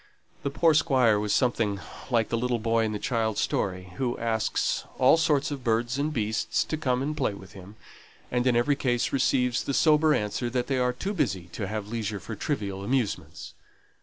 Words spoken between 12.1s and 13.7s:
for trivial amusements.